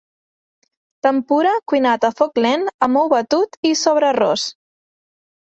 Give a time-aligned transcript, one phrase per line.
[1.07, 4.51] Tempura cuinat a foc lent amb ou batut i sobre arròs.